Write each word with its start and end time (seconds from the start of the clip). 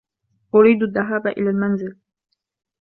ارید 0.55 0.81
الذهاب 0.83 1.23
الی 1.27 1.49
المنزل. 1.53 1.93